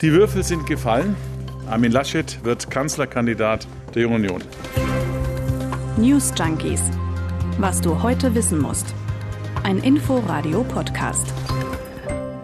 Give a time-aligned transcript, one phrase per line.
[0.00, 1.14] Die Würfel sind gefallen.
[1.68, 4.42] Armin Laschet wird Kanzlerkandidat der Jungen Union.
[5.98, 6.80] News Junkies.
[7.58, 8.94] Was du heute wissen musst.
[9.62, 11.26] Ein Info-Radio-Podcast.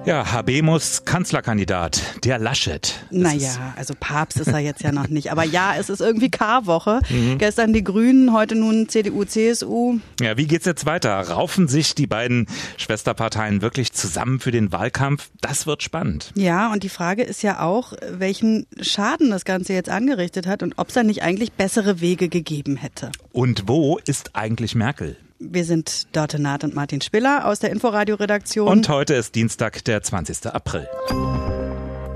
[0.06, 2.94] Ja, Habemus Kanzlerkandidat, der Laschet.
[3.10, 5.32] Das naja, also Papst ist er jetzt ja noch nicht.
[5.32, 7.00] Aber ja, es ist irgendwie Karwoche.
[7.16, 7.38] Mhm.
[7.38, 9.98] Gestern die Grünen, heute nun CDU, CSU.
[10.20, 11.20] Ja, wie geht's jetzt weiter?
[11.20, 12.46] Raufen sich die beiden
[12.76, 15.30] Schwesterparteien wirklich zusammen für den Wahlkampf?
[15.40, 16.32] Das wird spannend.
[16.34, 20.74] Ja, und die Frage ist ja auch, welchen Schaden das Ganze jetzt angerichtet hat und
[20.76, 23.12] ob es da nicht eigentlich bessere Wege gegeben hätte.
[23.32, 25.16] Und wo ist eigentlich Merkel?
[25.38, 28.68] Wir sind Dorte Naht und Martin Spiller aus der Inforadio-Redaktion.
[28.68, 30.46] Und heute ist Dienstag, der 20.
[30.46, 30.88] April.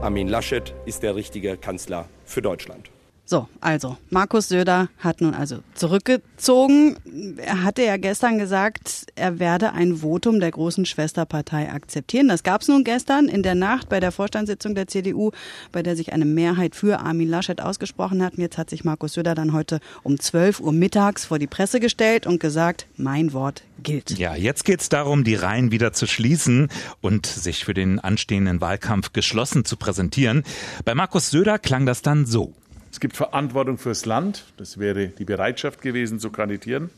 [0.01, 2.91] Armin Laschet ist der richtige Kanzler für Deutschland.
[3.31, 6.97] So, also, Markus Söder hat nun also zurückgezogen.
[7.37, 12.27] Er hatte ja gestern gesagt, er werde ein Votum der großen Schwesterpartei akzeptieren.
[12.27, 15.31] Das gab es nun gestern in der Nacht bei der Vorstandssitzung der CDU,
[15.71, 18.35] bei der sich eine Mehrheit für Armin Laschet ausgesprochen hat.
[18.35, 21.79] Und jetzt hat sich Markus Söder dann heute um 12 Uhr mittags vor die Presse
[21.79, 24.19] gestellt und gesagt, mein Wort gilt.
[24.19, 26.69] Ja, jetzt geht es darum, die Reihen wieder zu schließen
[27.01, 30.43] und sich für den anstehenden Wahlkampf geschlossen zu präsentieren.
[30.85, 32.55] Bei Markus Söder klang das dann so.
[32.91, 36.91] Es gibt Verantwortung fürs Land, das wäre die Bereitschaft gewesen zu kandidieren,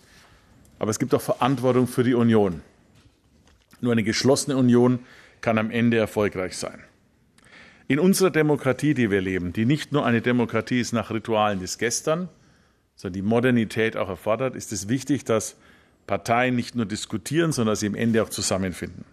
[0.79, 2.63] aber es gibt auch Verantwortung für die Union.
[3.81, 5.01] Nur eine geschlossene Union
[5.41, 6.81] kann am Ende erfolgreich sein.
[7.89, 11.79] In unserer Demokratie, die wir leben, die nicht nur eine Demokratie ist nach Ritualen des
[11.79, 12.29] Gestern,
[12.97, 15.57] sondern die Modernität auch erfordert, ist es wichtig, dass
[16.07, 19.05] Parteien nicht nur diskutieren, sondern sie am Ende auch zusammenfinden.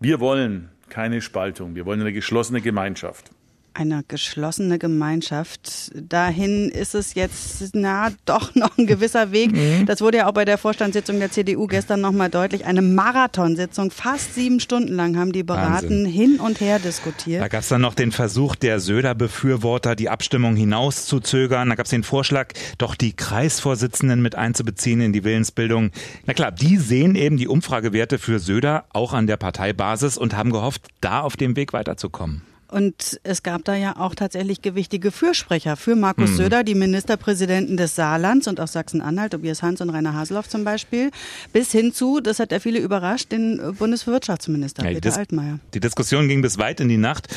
[0.00, 3.30] Wir wollen keine Spaltung, wir wollen eine geschlossene Gemeinschaft
[3.78, 5.92] eine geschlossene Gemeinschaft.
[5.94, 9.52] Dahin ist es jetzt, na, doch noch ein gewisser Weg.
[9.52, 9.86] Mhm.
[9.86, 12.64] Das wurde ja auch bei der Vorstandssitzung der CDU gestern nochmal deutlich.
[12.64, 16.06] Eine Marathonsitzung, fast sieben Stunden lang haben die beraten, Wahnsinn.
[16.06, 17.40] hin und her diskutiert.
[17.40, 21.68] Da gab es dann noch den Versuch der Söder-Befürworter, die Abstimmung hinauszuzögern.
[21.68, 25.92] Da gab es den Vorschlag, doch die Kreisvorsitzenden mit einzubeziehen in die Willensbildung.
[26.26, 30.50] Na klar, die sehen eben die Umfragewerte für Söder auch an der Parteibasis und haben
[30.50, 32.47] gehofft, da auf dem Weg weiterzukommen.
[32.70, 36.36] Und es gab da ja auch tatsächlich gewichtige Fürsprecher für Markus mhm.
[36.36, 41.10] Söder, die Ministerpräsidenten des Saarlands und auch Sachsen-Anhalt, Tobias Hans und Rainer Haseloff zum Beispiel,
[41.52, 45.60] bis hin zu, das hat ja viele überrascht, den Bundeswirtschaftsminister ja, Peter Altmaier.
[45.72, 47.28] Die Diskussion ging bis weit in die Nacht.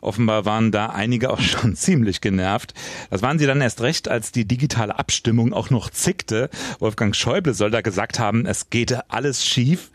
[0.00, 2.74] Offenbar waren da einige auch schon ziemlich genervt.
[3.10, 6.50] Das waren sie dann erst recht, als die digitale Abstimmung auch noch zickte.
[6.80, 9.90] Wolfgang Schäuble soll da gesagt haben, es geht alles schief.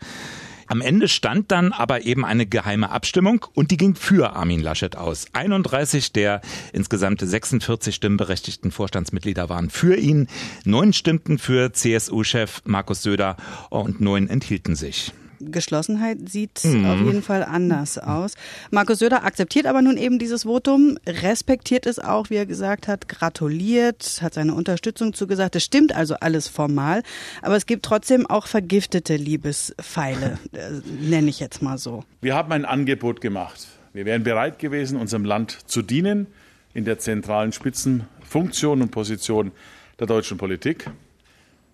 [0.68, 4.96] Am Ende stand dann aber eben eine geheime Abstimmung und die ging für Armin Laschet
[4.96, 5.26] aus.
[5.32, 6.42] 31 der
[6.74, 10.28] insgesamt 46 stimmberechtigten Vorstandsmitglieder waren für ihn,
[10.64, 13.36] neun stimmten für CSU-Chef Markus Söder
[13.70, 15.12] und neun enthielten sich.
[15.40, 16.84] Geschlossenheit sieht mhm.
[16.86, 18.34] auf jeden Fall anders aus.
[18.70, 23.08] Markus Söder akzeptiert aber nun eben dieses Votum, respektiert es auch, wie er gesagt hat,
[23.08, 25.54] gratuliert, hat seine Unterstützung zugesagt.
[25.54, 27.02] Das stimmt also alles formal,
[27.42, 30.58] aber es gibt trotzdem auch vergiftete Liebespfeile, äh,
[31.00, 32.04] nenne ich jetzt mal so.
[32.20, 33.66] Wir haben ein Angebot gemacht.
[33.92, 36.26] Wir wären bereit gewesen, unserem Land zu dienen
[36.74, 39.52] in der zentralen Spitzenfunktion und Position
[39.98, 40.90] der deutschen Politik.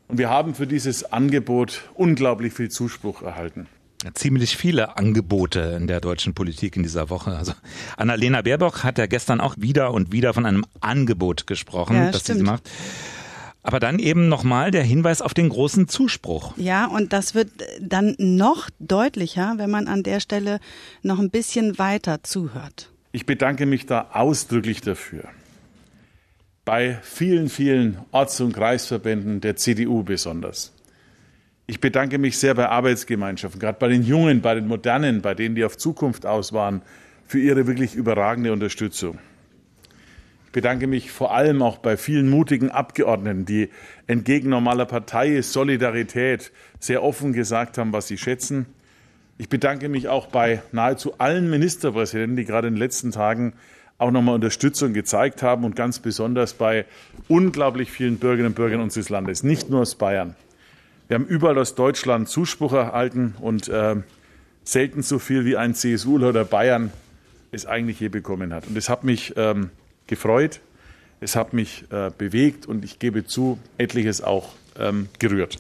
[0.08, 3.66] Und wir haben für dieses Angebot unglaublich viel Zuspruch erhalten.
[4.14, 7.36] ziemlich viele Angebote in der deutschen Politik in dieser Woche.
[7.36, 7.52] Also
[7.96, 12.20] Annalena Baerbock hat ja gestern auch wieder und wieder von einem Angebot gesprochen, ja, das
[12.20, 12.40] stimmt.
[12.40, 12.70] sie macht.
[13.62, 16.52] Aber dann eben nochmal der Hinweis auf den großen Zuspruch.
[16.58, 17.48] Ja, und das wird
[17.80, 20.60] dann noch deutlicher, wenn man an der Stelle
[21.02, 22.90] noch ein bisschen weiter zuhört.
[23.12, 25.30] Ich bedanke mich da ausdrücklich dafür
[26.64, 30.72] bei vielen, vielen Orts- und Kreisverbänden der CDU besonders.
[31.66, 35.54] Ich bedanke mich sehr bei Arbeitsgemeinschaften, gerade bei den Jungen, bei den Modernen, bei denen,
[35.54, 36.82] die auf Zukunft aus waren,
[37.26, 39.18] für ihre wirklich überragende Unterstützung.
[40.46, 43.70] Ich bedanke mich vor allem auch bei vielen mutigen Abgeordneten, die
[44.06, 48.66] entgegen normaler Partei Solidarität sehr offen gesagt haben, was sie schätzen.
[49.36, 53.54] Ich bedanke mich auch bei nahezu allen Ministerpräsidenten, die gerade in den letzten Tagen
[53.98, 56.84] auch nochmal Unterstützung gezeigt haben und ganz besonders bei
[57.28, 60.34] unglaublich vielen Bürgerinnen und Bürgern unseres Landes, nicht nur aus Bayern.
[61.08, 63.96] Wir haben überall aus Deutschland Zuspruch erhalten und äh,
[64.64, 66.92] selten so viel wie ein CSU oder Bayern
[67.52, 68.66] es eigentlich je bekommen hat.
[68.66, 69.70] Und es hat mich ähm,
[70.06, 70.60] gefreut,
[71.20, 75.58] es hat mich äh, bewegt und ich gebe zu, etliches auch ähm, gerührt.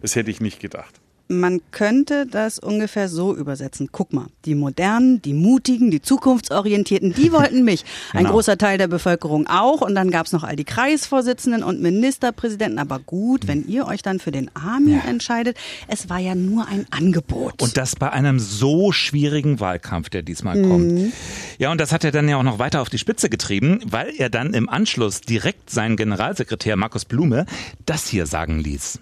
[0.00, 0.94] Das hätte ich nicht gedacht.
[1.26, 3.88] Man könnte das ungefähr so übersetzen.
[3.90, 7.84] Guck mal, die Modernen, die Mutigen, die Zukunftsorientierten, die wollten mich.
[8.12, 8.32] Ein Genau.
[8.32, 9.80] großer Teil der Bevölkerung auch.
[9.80, 12.78] Und dann gab's noch all die Kreisvorsitzenden und Ministerpräsidenten.
[12.78, 15.56] Aber gut, wenn ihr euch dann für den Armin entscheidet,
[15.88, 17.62] es war ja nur ein Angebot.
[17.62, 21.12] Und das bei einem so schwierigen Wahlkampf, der diesmal kommt.
[21.58, 24.12] Ja, und das hat er dann ja auch noch weiter auf die Spitze getrieben, weil
[24.18, 27.46] er dann im Anschluss direkt seinen Generalsekretär Markus Blume
[27.86, 28.98] das hier sagen ließ.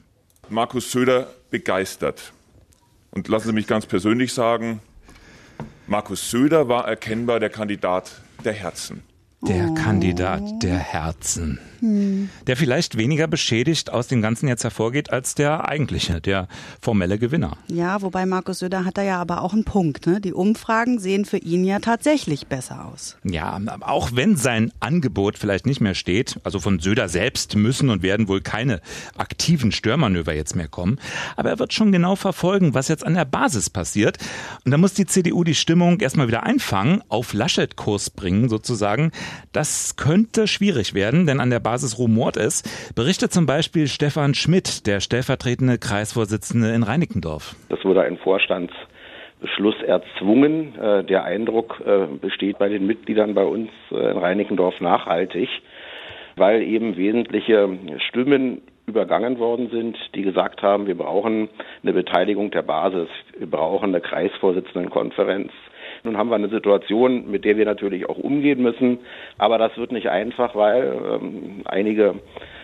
[0.53, 2.33] Markus Söder begeistert.
[3.11, 4.81] Und lassen Sie mich ganz persönlich sagen,
[5.87, 9.03] Markus Söder war erkennbar der Kandidat der Herzen.
[9.43, 11.59] Der Kandidat der Herzen.
[11.83, 16.47] Der vielleicht weniger beschädigt aus dem Ganzen jetzt hervorgeht als der eigentliche, der
[16.81, 17.57] formelle Gewinner.
[17.67, 20.07] ja, wobei Markus Söder hat da ja aber auch einen Punkt.
[20.07, 20.21] Ne?
[20.21, 23.17] Die Umfragen sehen für ihn ja tatsächlich besser aus.
[23.25, 28.05] Ja, auch wenn sein Angebot vielleicht nicht mehr steht, also von Söder selbst müssen und
[28.05, 28.81] werden wohl keine
[29.17, 31.01] aktiven Störmanöver jetzt mehr kommen,
[31.37, 34.19] aber er wird schon genau verfolgen, was jetzt an der Basis passiert.
[34.65, 39.11] Und da muss die CDU die Stimmung erstmal wieder einfangen, auf Laschet-Kurs bringen sozusagen.
[39.51, 42.63] Das könnte schwierig werden, denn an der Basis rumort es,
[42.95, 47.55] berichtet zum Beispiel Stefan Schmidt, der stellvertretende Kreisvorsitzende in Reinickendorf.
[47.69, 50.79] Das wurde ein Vorstandsbeschluss erzwungen.
[50.79, 55.49] Äh, Der Eindruck äh, besteht bei den Mitgliedern bei uns äh, in Reinickendorf nachhaltig,
[56.37, 57.69] weil eben wesentliche
[58.09, 61.49] Stimmen übergangen worden sind, die gesagt haben, wir brauchen
[61.83, 63.09] eine Beteiligung der Basis,
[63.39, 65.53] wir brauchen eine Kreisvorsitzendenkonferenz.
[66.05, 68.99] Nun haben wir eine Situation, mit der wir natürlich auch umgehen müssen,
[69.39, 72.17] aber das wird nicht einfach, weil ähm, einige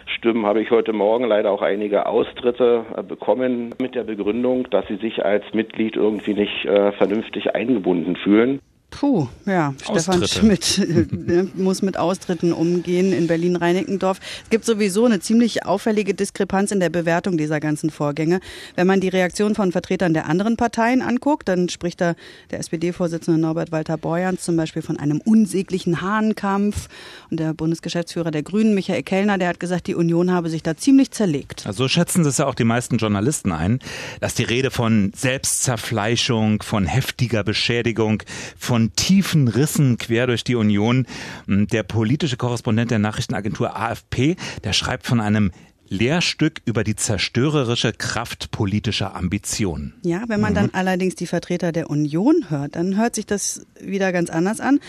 [0.07, 4.87] Stimmen habe ich heute Morgen leider auch einige Austritte äh, bekommen mit der Begründung, dass
[4.89, 8.61] sie sich als Mitglied irgendwie nicht äh, vernünftig eingebunden fühlen.
[8.91, 10.27] Puh, ja, Stefan.
[10.27, 14.19] Schmidt äh, muss mit Austritten umgehen in Berlin-Reinickendorf.
[14.45, 18.41] Es gibt sowieso eine ziemlich auffällige Diskrepanz in der Bewertung dieser ganzen Vorgänge.
[18.77, 22.15] Wenn man die Reaktion von Vertretern der anderen Parteien anguckt, dann spricht da
[22.51, 26.89] der SPD-Vorsitzende Norbert Walter Borjans zum Beispiel von einem unsäglichen Hahnkampf.
[27.31, 30.77] Und der Bundesgeschäftsführer der Grünen, Michael Kellner, der hat gesagt, die Union habe sich da
[30.77, 31.67] ziemlich zerlegt.
[31.67, 33.81] Also so schätzen das ja auch die meisten Journalisten ein,
[34.21, 38.23] dass die Rede von Selbstzerfleischung, von heftiger Beschädigung,
[38.57, 41.07] von tiefen Rissen quer durch die Union.
[41.47, 45.53] Der politische Korrespondent der Nachrichtenagentur AFP, der schreibt von einem
[45.91, 49.95] Lehrstück über die zerstörerische Kraft politischer Ambitionen.
[50.03, 54.13] Ja, wenn man dann allerdings die Vertreter der Union hört, dann hört sich das wieder
[54.13, 54.81] ganz anders an.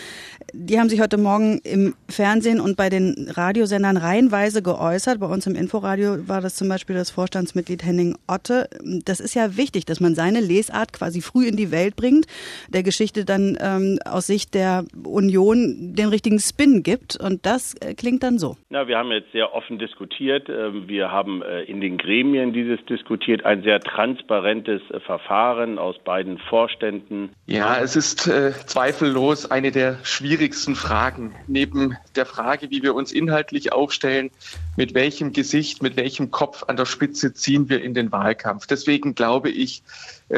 [0.52, 5.20] Die haben sich heute Morgen im Fernsehen und bei den Radiosendern reihenweise geäußert.
[5.20, 8.68] Bei uns im Inforadio war das zum Beispiel das Vorstandsmitglied Henning Otte.
[9.04, 12.26] Das ist ja wichtig, dass man seine Lesart quasi früh in die Welt bringt,
[12.68, 17.16] der Geschichte dann ähm, aus Sicht der Union den richtigen Spin gibt.
[17.16, 18.56] Und das äh, klingt dann so.
[18.68, 20.48] Na, wir haben jetzt sehr offen diskutiert.
[20.48, 23.46] Ähm, Wir haben äh, in den Gremien dieses diskutiert.
[23.46, 27.30] Ein sehr transparentes äh, Verfahren aus beiden Vorständen.
[27.46, 31.36] Ja, es ist äh, zweifellos eine der schwierigsten Fragen.
[31.46, 34.30] Neben der Frage, wie wir uns inhaltlich aufstellen,
[34.76, 38.66] mit welchem Gesicht, mit welchem Kopf an der Spitze ziehen wir in den Wahlkampf.
[38.66, 39.84] Deswegen glaube ich,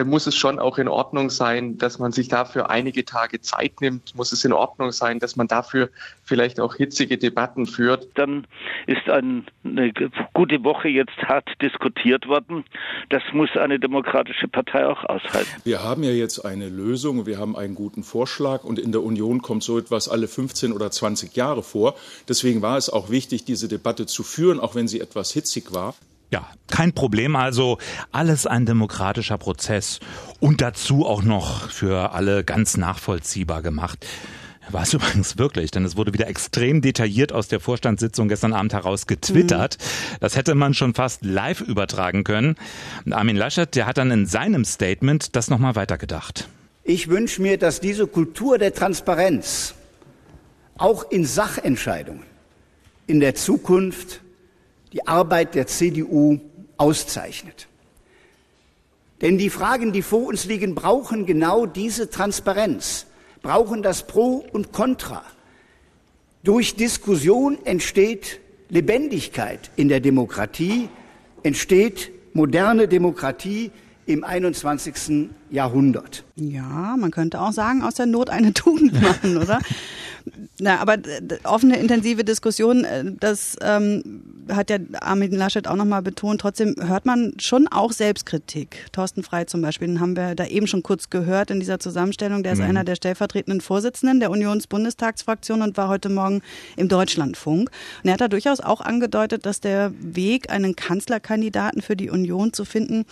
[0.05, 4.15] muss es schon auch in Ordnung sein, dass man sich dafür einige Tage Zeit nimmt.
[4.17, 5.91] Muss es in Ordnung sein, dass man dafür
[6.25, 8.09] vielleicht auch hitzige Debatten führt.
[8.15, 8.47] Dann
[8.87, 9.93] ist ein, eine
[10.33, 12.65] gute Woche jetzt hart diskutiert worden.
[13.11, 15.51] Das muss eine demokratische Partei auch aushalten.
[15.65, 19.43] Wir haben ja jetzt eine Lösung, wir haben einen guten Vorschlag und in der Union
[19.43, 21.95] kommt so etwas alle 15 oder 20 Jahre vor.
[22.29, 25.95] Deswegen war es auch wichtig, diese Debatte zu führen, auch wenn sie etwas hitzig war.
[26.33, 27.37] Ja, kein Problem.
[27.37, 27.77] Also
[28.11, 30.01] alles ein demokratischer Prozess
[30.41, 34.07] und dazu auch noch für alle ganz nachvollziehbar gemacht.
[34.71, 38.73] War es übrigens wirklich, denn es wurde wieder extrem detailliert aus der Vorstandssitzung gestern Abend
[38.73, 39.77] heraus getwittert.
[40.21, 42.57] Das hätte man schon fast live übertragen können.
[43.05, 46.49] Und Armin Laschet, der hat dann in seinem Statement das nochmal weitergedacht.
[46.83, 49.75] Ich wünsche mir, dass diese Kultur der Transparenz
[50.79, 52.23] auch in Sachentscheidungen
[53.07, 54.22] in der Zukunft
[54.93, 56.39] die Arbeit der CDU
[56.77, 57.69] auszeichnet.
[59.21, 63.07] Denn die Fragen, die vor uns liegen, brauchen genau diese Transparenz,
[63.41, 65.23] brauchen das Pro und Contra.
[66.43, 70.89] Durch Diskussion entsteht Lebendigkeit in der Demokratie,
[71.45, 73.71] entsteht moderne Demokratie
[74.07, 75.31] im 21.
[75.51, 76.25] Jahrhundert.
[76.35, 79.61] Ja, man könnte auch sagen, aus der Not eine Tugend machen, oder?
[80.59, 86.03] Na, aber d- offene, intensive Diskussion, äh, das ähm, hat ja Armin Laschet auch nochmal
[86.03, 86.41] betont.
[86.41, 88.87] Trotzdem hört man schon auch Selbstkritik.
[88.93, 92.43] Thorsten Frey zum Beispiel, den haben wir da eben schon kurz gehört in dieser Zusammenstellung.
[92.43, 92.65] Der ist Mhm.
[92.67, 96.43] einer der stellvertretenden Vorsitzenden der Unionsbundestagsfraktion und war heute Morgen
[96.77, 97.71] im Deutschlandfunk.
[98.03, 102.53] Und er hat da durchaus auch angedeutet, dass der Weg, einen Kanzlerkandidaten für die Union
[102.53, 103.05] zu finden,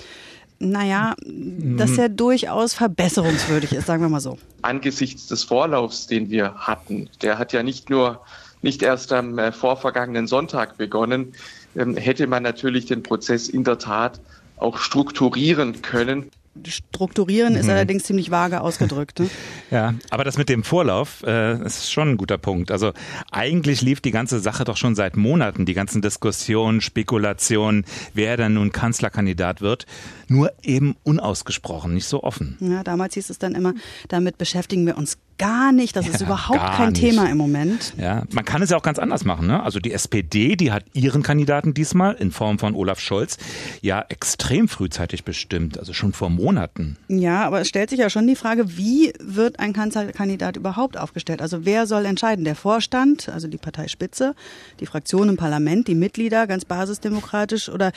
[0.61, 4.39] naja, dass er durchaus verbesserungswürdig ist, sagen wir mal so.
[4.63, 8.21] Angesichts des Vorlaufs, den wir hatten, der hat ja nicht nur
[8.63, 11.33] nicht erst am äh, vorvergangenen Sonntag begonnen,
[11.75, 14.21] ähm, hätte man natürlich den Prozess in der Tat
[14.59, 16.31] auch strukturieren können.
[16.67, 17.71] Strukturieren ist mhm.
[17.73, 19.21] allerdings ziemlich vage ausgedrückt.
[19.21, 19.31] Ne?
[19.71, 22.73] Ja, aber das mit dem Vorlauf äh, ist schon ein guter Punkt.
[22.73, 22.93] Also
[23.31, 28.55] eigentlich lief die ganze Sache doch schon seit Monaten, die ganzen Diskussionen, Spekulationen, wer dann
[28.55, 29.87] nun Kanzlerkandidat wird,
[30.27, 32.57] nur eben unausgesprochen, nicht so offen.
[32.61, 33.75] Ja, damals hieß es dann immer,
[34.09, 35.97] damit beschäftigen wir uns gar nicht.
[35.97, 37.01] Das ist ja, überhaupt kein nicht.
[37.01, 37.95] Thema im Moment.
[37.97, 39.47] Ja, man kann es ja auch ganz anders machen.
[39.47, 39.63] Ne?
[39.63, 43.39] Also die SPD, die hat ihren Kandidaten diesmal in Form von Olaf Scholz
[43.81, 46.99] ja extrem frühzeitig bestimmt, also schon vor Monaten.
[47.09, 51.41] Ja, aber es stellt sich ja schon die Frage, wie wird ein Kanzlerkandidat überhaupt aufgestellt?
[51.41, 52.45] Also wer soll entscheiden?
[52.45, 54.35] Der Vorstand, also die Parteispitze,
[54.79, 57.93] die Fraktion im Parlament, die Mitglieder, ganz basisdemokratisch oder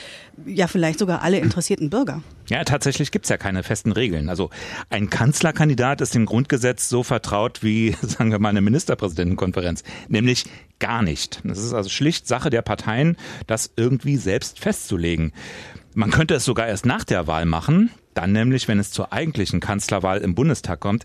[0.45, 2.21] ja vielleicht sogar alle interessierten Bürger?
[2.49, 4.29] Ja, tatsächlich gibt's ja keine festen Regeln.
[4.29, 4.49] Also
[4.89, 10.45] ein Kanzlerkandidat ist dem Grundgesetz so vertraut wie, sagen wir mal, eine Ministerpräsidentenkonferenz, nämlich
[10.79, 11.39] gar nicht.
[11.43, 15.31] Das ist also schlicht Sache der Parteien, das irgendwie selbst festzulegen.
[15.93, 17.91] Man könnte es sogar erst nach der Wahl machen.
[18.13, 21.03] Dann nämlich, wenn es zur eigentlichen Kanzlerwahl im Bundestag kommt.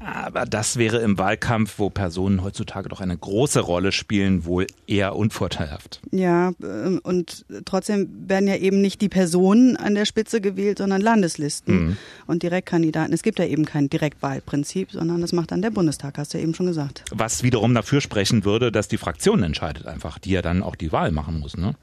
[0.00, 5.16] Aber das wäre im Wahlkampf, wo Personen heutzutage doch eine große Rolle spielen, wohl eher
[5.16, 6.00] unvorteilhaft.
[6.10, 11.00] Ja, ähm, und trotzdem werden ja eben nicht die Personen an der Spitze gewählt, sondern
[11.00, 11.96] Landeslisten mhm.
[12.26, 13.12] und Direktkandidaten.
[13.12, 16.44] Es gibt ja eben kein Direktwahlprinzip, sondern das macht dann der Bundestag, hast du ja
[16.44, 17.04] eben schon gesagt.
[17.10, 20.92] Was wiederum dafür sprechen würde, dass die Fraktion entscheidet einfach, die ja dann auch die
[20.92, 21.56] Wahl machen muss.
[21.56, 21.74] Ne?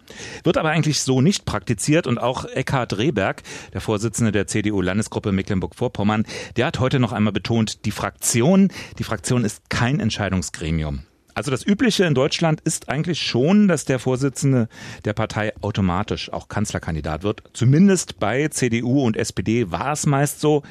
[0.43, 5.31] Wird aber eigentlich so nicht praktiziert und auch Eckhard Rehberg, der Vorsitzende der CDU, CDU-Landesgruppe
[5.31, 11.03] Mecklenburg-Vorpommern, der hat heute noch einmal betont, die Fraktion, die Fraktion ist kein Entscheidungsgremium.
[11.35, 14.69] Also das Übliche in Deutschland ist eigentlich schon, dass der Vorsitzende
[15.03, 17.41] der Partei automatisch auch Kanzlerkandidat wird.
[17.53, 20.61] Zumindest bei CDU und SPD war es meist so.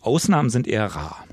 [0.00, 1.25] Ausnahmen sind eher rar.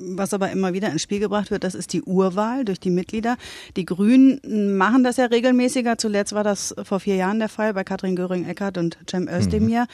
[0.00, 3.36] Was aber immer wieder ins Spiel gebracht wird, das ist die Urwahl durch die Mitglieder.
[3.76, 5.98] Die Grünen machen das ja regelmäßiger.
[5.98, 9.82] Zuletzt war das vor vier Jahren der Fall bei Katrin Göring-Eckardt und Cem Özdemir.
[9.82, 9.86] Mhm.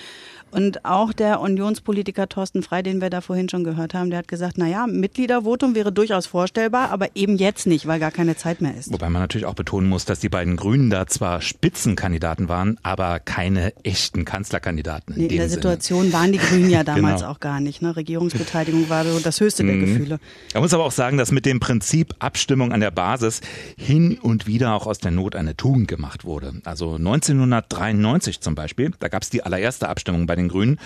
[0.54, 4.28] Und auch der Unionspolitiker Thorsten Frei, den wir da vorhin schon gehört haben, der hat
[4.28, 8.60] gesagt, na ja, Mitgliedervotum wäre durchaus vorstellbar, aber eben jetzt nicht, weil gar keine Zeit
[8.60, 8.92] mehr ist.
[8.92, 13.18] Wobei man natürlich auch betonen muss, dass die beiden Grünen da zwar Spitzenkandidaten waren, aber
[13.18, 15.16] keine echten Kanzlerkandidaten.
[15.16, 16.12] In, nee, in der Situation Sinne.
[16.12, 17.32] waren die Grünen ja damals genau.
[17.32, 17.82] auch gar nicht.
[17.82, 17.96] Ne?
[17.96, 19.80] Regierungsbeteiligung war so das höchste der mhm.
[19.98, 20.20] Gefühle.
[20.52, 23.40] Man muss aber auch sagen, dass mit dem Prinzip Abstimmung an der Basis
[23.76, 26.54] hin und wieder auch aus der Not eine Tugend gemacht wurde.
[26.64, 30.78] Also 1993 zum Beispiel, da gab es die allererste Abstimmung bei den den Grünen.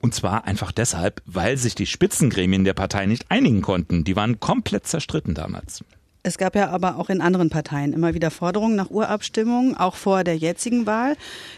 [0.00, 4.02] Und zwar einfach deshalb, weil sich die Spitzengremien der Partei nicht einigen konnten.
[4.04, 5.84] Die waren komplett zerstritten damals.
[6.24, 10.22] Es gab ja aber auch in anderen Parteien immer wieder Forderungen nach Urabstimmung, auch vor
[10.22, 11.16] der jetzigen Wahl.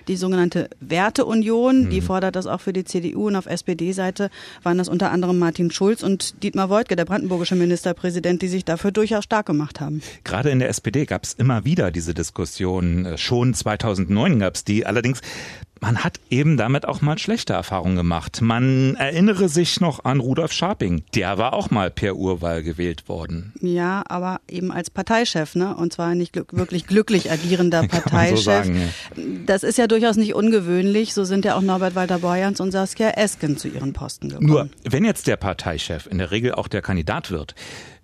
[0.09, 1.91] Die sogenannte Werteunion, mhm.
[1.91, 4.31] die fordert das auch für die CDU und auf SPD-Seite
[4.63, 8.91] waren das unter anderem Martin Schulz und Dietmar Woidke, der brandenburgische Ministerpräsident, die sich dafür
[8.91, 10.01] durchaus stark gemacht haben.
[10.25, 13.19] Gerade in der SPD gab es immer wieder diese Diskussion.
[13.19, 14.87] Schon 2009 gab es die.
[14.87, 15.21] Allerdings
[15.85, 18.41] man hat eben damit auch mal schlechte Erfahrungen gemacht.
[18.41, 21.03] Man erinnere sich noch an Rudolf Scharping.
[21.15, 23.53] Der war auch mal per Urwahl gewählt worden.
[23.61, 25.77] Ja, aber eben als Parteichef, ne?
[25.77, 28.39] Und zwar nicht glück wirklich glücklich agierender Parteichef.
[28.39, 29.23] So sagen, ja.
[29.45, 31.13] Das ist ja durchaus nicht ungewöhnlich.
[31.13, 34.49] So sind ja auch Norbert Walter Borjans und Saskia Esken zu ihren Posten gekommen.
[34.49, 37.55] Nur, wenn jetzt der Parteichef in der Regel auch der Kandidat wird,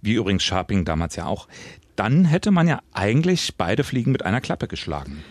[0.02, 1.48] wie übrigens Scharping damals ja auch,
[1.96, 5.24] dann hätte man ja eigentlich beide Fliegen mit einer Klappe geschlagen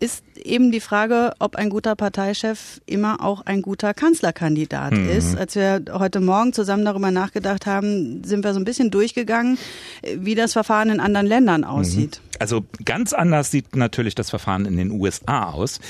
[0.00, 5.08] ist eben die Frage, ob ein guter Parteichef immer auch ein guter Kanzlerkandidat mhm.
[5.08, 5.36] ist.
[5.36, 9.58] Als wir heute Morgen zusammen darüber nachgedacht haben, sind wir so ein bisschen durchgegangen,
[10.16, 11.66] wie das Verfahren in anderen Ländern mhm.
[11.66, 12.20] aussieht.
[12.38, 15.80] Also ganz anders sieht natürlich das Verfahren in den USA aus.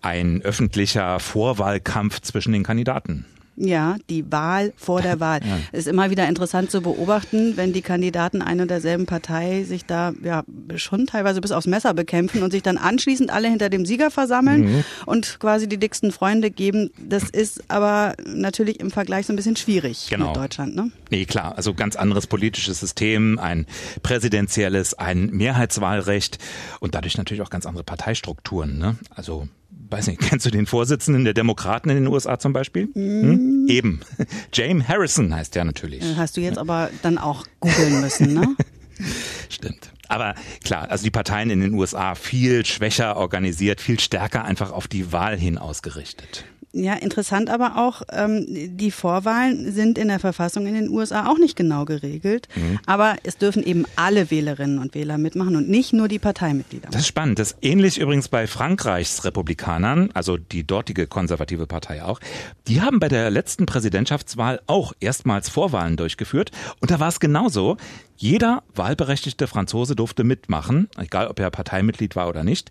[0.00, 3.26] Ein öffentlicher Vorwahlkampf zwischen den Kandidaten.
[3.56, 5.40] Ja, die Wahl vor der Wahl.
[5.44, 5.58] Ja.
[5.72, 10.42] Ist immer wieder interessant zu beobachten, wenn die Kandidaten einer derselben Partei sich da ja
[10.76, 14.62] schon teilweise bis aufs Messer bekämpfen und sich dann anschließend alle hinter dem Sieger versammeln
[14.62, 14.84] mhm.
[15.04, 16.90] und quasi die dicksten Freunde geben.
[16.98, 20.28] Das ist aber natürlich im Vergleich so ein bisschen schwierig genau.
[20.28, 20.90] mit Deutschland, ne?
[21.10, 21.56] Nee, klar.
[21.56, 23.66] Also ganz anderes politisches System, ein
[24.02, 26.38] präsidentielles, ein Mehrheitswahlrecht
[26.80, 28.96] und dadurch natürlich auch ganz andere Parteistrukturen, ne?
[29.10, 29.48] Also
[29.92, 32.88] weiß nicht, kennst du den Vorsitzenden der Demokraten in den USA zum Beispiel?
[32.92, 33.66] Hm?
[33.68, 34.00] Eben.
[34.52, 36.02] James Harrison heißt der natürlich.
[36.02, 38.56] Äh, hast du jetzt aber dann auch googeln müssen, ne?
[39.48, 39.92] Stimmt.
[40.12, 44.88] Aber klar, also die Parteien in den USA viel schwächer organisiert, viel stärker einfach auf
[44.88, 46.44] die Wahl hin ausgerichtet.
[46.74, 51.36] Ja, interessant aber auch, ähm, die Vorwahlen sind in der Verfassung in den USA auch
[51.36, 52.48] nicht genau geregelt.
[52.54, 52.78] Mhm.
[52.86, 56.88] Aber es dürfen eben alle Wählerinnen und Wähler mitmachen und nicht nur die Parteimitglieder.
[56.90, 57.38] Das ist spannend.
[57.38, 62.20] Das ist ähnlich übrigens bei Frankreichs Republikanern, also die dortige konservative Partei auch.
[62.68, 66.52] Die haben bei der letzten Präsidentschaftswahl auch erstmals Vorwahlen durchgeführt.
[66.80, 67.76] Und da war es genauso.
[68.16, 72.70] Jeder wahlberechtigte Franzose durfte mitmachen, egal ob er Parteimitglied war oder nicht.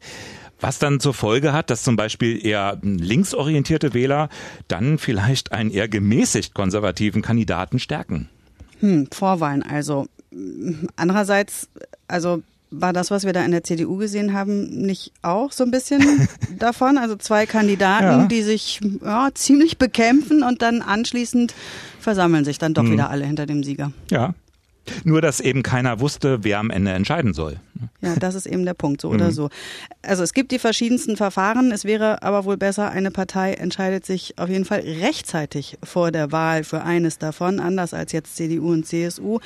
[0.59, 4.29] Was dann zur Folge hat, dass zum Beispiel eher linksorientierte Wähler
[4.67, 8.29] dann vielleicht einen eher gemäßigt konservativen Kandidaten stärken.
[8.79, 10.07] Hm, Vorwahlen also.
[10.95, 11.67] Andererseits,
[12.07, 15.71] also war das, was wir da in der CDU gesehen haben, nicht auch so ein
[15.71, 16.27] bisschen
[16.59, 16.97] davon?
[16.97, 18.25] Also zwei Kandidaten, ja.
[18.27, 21.53] die sich ja, ziemlich bekämpfen und dann anschließend
[21.99, 22.93] versammeln sich dann doch hm.
[22.93, 23.91] wieder alle hinter dem Sieger.
[24.09, 24.35] Ja,
[25.03, 27.59] nur, dass eben keiner wusste, wer am Ende entscheiden soll.
[28.01, 29.31] Ja, das ist eben der Punkt, so oder mhm.
[29.31, 29.49] so.
[30.01, 31.71] Also es gibt die verschiedensten Verfahren.
[31.71, 36.31] Es wäre aber wohl besser, eine Partei entscheidet sich auf jeden Fall rechtzeitig vor der
[36.31, 39.39] Wahl für eines davon, anders als jetzt CDU und CSU.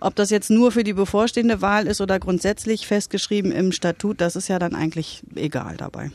[0.00, 4.36] Ob das jetzt nur für die bevorstehende Wahl ist oder grundsätzlich festgeschrieben im Statut, das
[4.36, 6.10] ist ja dann eigentlich egal dabei.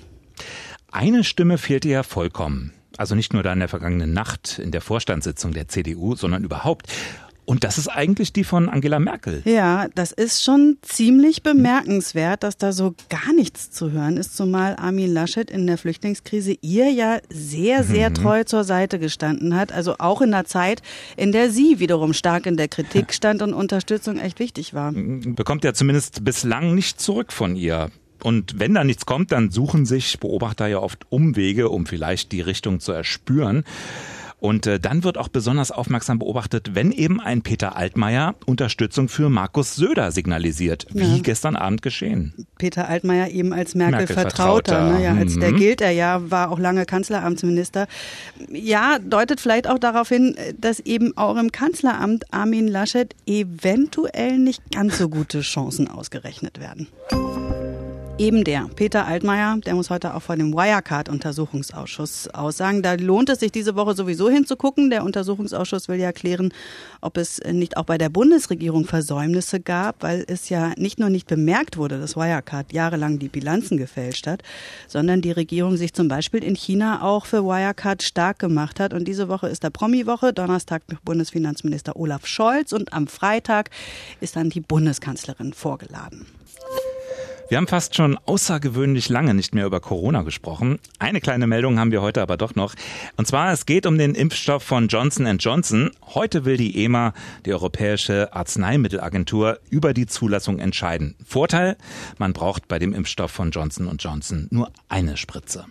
[0.91, 2.73] Eine Stimme fehlte ja vollkommen.
[2.97, 6.91] Also nicht nur da in der vergangenen Nacht in der Vorstandssitzung der CDU, sondern überhaupt.
[7.51, 9.41] Und das ist eigentlich die von Angela Merkel.
[9.43, 14.77] Ja, das ist schon ziemlich bemerkenswert, dass da so gar nichts zu hören ist, zumal
[14.77, 18.13] Armin Laschet in der Flüchtlingskrise ihr ja sehr, sehr mhm.
[18.13, 19.73] treu zur Seite gestanden hat.
[19.73, 20.81] Also auch in einer Zeit,
[21.17, 24.93] in der sie wiederum stark in der Kritik stand und Unterstützung echt wichtig war.
[24.93, 27.91] Bekommt ja zumindest bislang nicht zurück von ihr.
[28.23, 32.39] Und wenn da nichts kommt, dann suchen sich Beobachter ja oft Umwege, um vielleicht die
[32.39, 33.65] Richtung zu erspüren.
[34.41, 39.29] Und äh, dann wird auch besonders aufmerksam beobachtet, wenn eben ein Peter Altmaier Unterstützung für
[39.29, 41.21] Markus Söder signalisiert, wie ja.
[41.21, 42.33] gestern Abend geschehen.
[42.57, 45.03] Peter Altmaier eben als Merkel-Vertrauter, Merkel ne?
[45.05, 45.39] ja, als mhm.
[45.41, 47.85] der gilt er ja, war auch lange Kanzleramtsminister.
[48.49, 54.63] Ja, deutet vielleicht auch darauf hin, dass eben auch im Kanzleramt Armin Laschet eventuell nicht
[54.71, 56.87] ganz so gute Chancen ausgerechnet werden.
[58.17, 62.83] Eben der, Peter Altmaier, der muss heute auch vor dem Wirecard-Untersuchungsausschuss aussagen.
[62.83, 64.91] Da lohnt es sich diese Woche sowieso hinzugucken.
[64.91, 66.53] Der Untersuchungsausschuss will ja klären,
[67.01, 71.27] ob es nicht auch bei der Bundesregierung Versäumnisse gab, weil es ja nicht nur nicht
[71.27, 74.43] bemerkt wurde, dass Wirecard jahrelang die Bilanzen gefälscht hat,
[74.87, 78.93] sondern die Regierung sich zum Beispiel in China auch für Wirecard stark gemacht hat.
[78.93, 83.71] Und diese Woche ist der Promi-Woche, Donnerstag Bundesfinanzminister Olaf Scholz und am Freitag
[84.19, 86.27] ist dann die Bundeskanzlerin vorgeladen.
[87.51, 90.79] Wir haben fast schon außergewöhnlich lange nicht mehr über Corona gesprochen.
[90.99, 92.75] Eine kleine Meldung haben wir heute aber doch noch.
[93.17, 95.91] Und zwar, es geht um den Impfstoff von Johnson Johnson.
[96.13, 97.13] Heute will die EMA,
[97.45, 101.15] die Europäische Arzneimittelagentur, über die Zulassung entscheiden.
[101.25, 101.75] Vorteil,
[102.17, 105.65] man braucht bei dem Impfstoff von Johnson Johnson nur eine Spritze.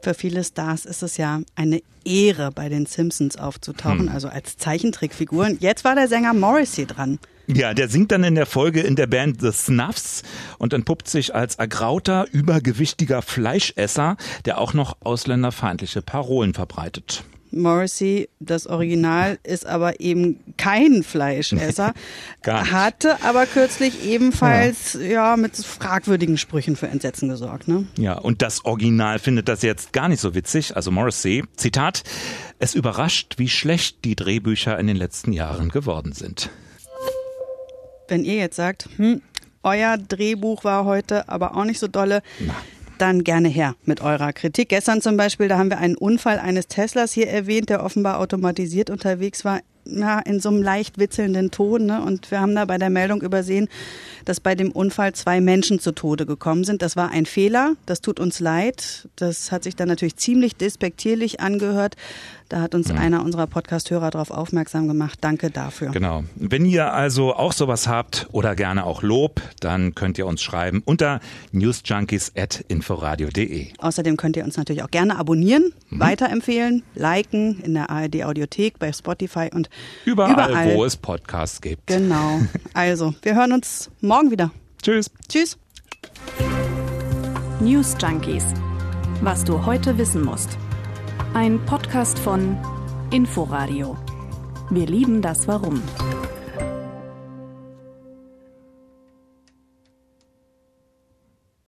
[0.00, 4.08] Für viele Stars ist es ja eine Ehre, bei den Simpsons aufzutauchen, hm.
[4.08, 5.58] also als Zeichentrickfiguren.
[5.60, 7.18] Jetzt war der Sänger Morrissey dran.
[7.46, 10.22] Ja, der singt dann in der Folge in der Band The Snuffs
[10.58, 17.24] und entpuppt sich als ergrauter, übergewichtiger Fleischesser, der auch noch ausländerfeindliche Parolen verbreitet.
[17.50, 21.94] Morrissey, das Original, ist aber eben kein Fleischesser.
[22.46, 25.30] hatte aber kürzlich ebenfalls ja.
[25.30, 25.36] ja.
[25.36, 27.68] mit fragwürdigen Sprüchen für Entsetzen gesorgt.
[27.68, 27.86] Ne?
[27.98, 30.76] Ja, und das Original findet das jetzt gar nicht so witzig.
[30.76, 32.02] Also Morrissey, Zitat,
[32.58, 36.50] es überrascht, wie schlecht die Drehbücher in den letzten Jahren geworden sind
[38.08, 39.22] wenn ihr jetzt sagt, hm,
[39.62, 42.54] euer Drehbuch war heute aber auch nicht so dolle, Na.
[42.98, 44.68] Dann gerne her mit eurer Kritik.
[44.68, 48.90] Gestern zum Beispiel, da haben wir einen Unfall eines Teslas hier erwähnt, der offenbar automatisiert
[48.90, 51.86] unterwegs war ja, in so einem leicht witzelnden Ton.
[51.86, 52.02] Ne?
[52.02, 53.68] Und wir haben da bei der Meldung übersehen,
[54.24, 56.82] dass bei dem Unfall zwei Menschen zu Tode gekommen sind.
[56.82, 59.08] Das war ein Fehler, das tut uns leid.
[59.16, 61.96] Das hat sich dann natürlich ziemlich despektierlich angehört.
[62.48, 62.98] Da hat uns mhm.
[62.98, 65.18] einer unserer Podcast-Hörer darauf aufmerksam gemacht.
[65.20, 65.90] Danke dafür.
[65.90, 66.24] Genau.
[66.34, 70.80] Wenn ihr also auch sowas habt oder gerne auch Lob, dann könnt ihr uns schreiben
[70.84, 71.20] unter
[71.52, 73.66] newsjunkies.inforadio.de.
[73.78, 76.00] Außerdem könnt ihr uns natürlich auch gerne abonnieren, mhm.
[76.00, 79.68] weiterempfehlen, liken in der ARD Audiothek, bei Spotify und
[80.04, 81.86] überall, überall, wo es Podcasts gibt.
[81.86, 82.40] Genau.
[82.74, 84.50] Also, wir hören uns morgen wieder.
[84.82, 85.10] Tschüss.
[85.28, 85.58] Tschüss.
[87.60, 88.44] News Junkies.
[89.20, 90.56] Was du heute wissen musst.
[91.34, 92.56] Ein Podcast von
[93.10, 93.96] Inforadio.
[94.70, 95.82] Wir lieben das Warum.